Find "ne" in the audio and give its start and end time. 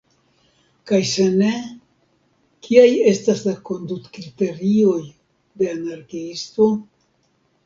1.33-1.49